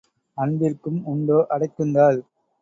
அன்பிற்கும் 0.37 0.97
உண்டோ 1.05 1.37
அடைக்குந்தாழ் 1.49 2.19